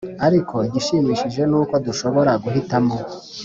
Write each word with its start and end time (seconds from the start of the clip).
Ariko 0.27 0.55
igishimishije 0.67 1.41
ni 1.51 1.55
uko 1.61 1.73
dushobora 1.85 2.31
guhitamo 2.43 2.95